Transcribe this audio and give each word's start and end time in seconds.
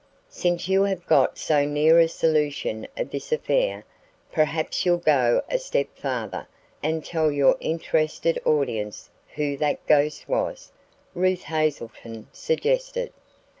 "Since 0.31 0.67
you 0.67 0.81
have 0.85 1.05
got 1.05 1.37
so 1.37 1.63
near 1.63 1.99
a 1.99 2.07
solution 2.07 2.87
of 2.97 3.11
this 3.11 3.31
affair, 3.31 3.85
perhaps 4.31 4.83
you'll 4.83 4.97
go 4.97 5.43
a 5.47 5.59
step 5.59 5.95
farther 5.95 6.47
and 6.81 7.05
tell 7.05 7.31
your 7.31 7.55
interested 7.59 8.41
audience 8.43 9.11
who 9.35 9.55
that 9.57 9.85
ghost 9.85 10.27
was," 10.27 10.71
Ruth 11.13 11.43
Hazelton 11.43 12.29
suggested. 12.33 13.13